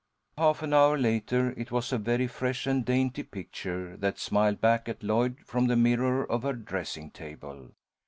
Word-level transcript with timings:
Half 0.35 0.63
an 0.63 0.73
hour 0.73 0.97
later 0.97 1.51
it 1.55 1.69
was 1.69 1.93
a 1.93 1.99
very 1.99 2.25
fresh 2.25 2.65
and 2.65 2.83
dainty 2.83 3.21
picture 3.21 3.95
that 3.97 4.17
smiled 4.17 4.59
back 4.59 4.89
at 4.89 5.03
Lloyd 5.03 5.37
from 5.45 5.67
the 5.67 5.75
mirror 5.75 6.25
of 6.25 6.41
her 6.41 6.53
dressing 6.53 7.11
table. 7.11 7.69